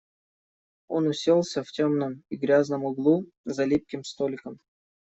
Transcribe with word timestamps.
Он 0.87 1.05
уселся 1.05 1.63
в 1.63 1.71
темном 1.71 2.23
и 2.31 2.35
грязном 2.35 2.85
углу, 2.85 3.27
за 3.45 3.65
липким 3.65 4.03
столиком. 4.03 4.59